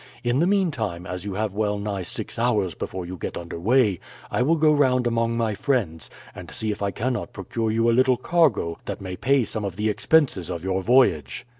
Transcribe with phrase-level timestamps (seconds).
[0.23, 3.99] In the meantime, as you have well nigh six hours before you get under way,
[4.31, 7.91] I will go round among my friends and see if I cannot procure you a
[7.93, 11.45] little cargo that may pay some of the expenses of your voyage."